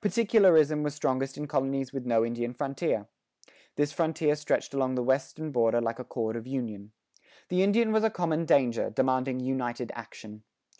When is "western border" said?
5.04-5.80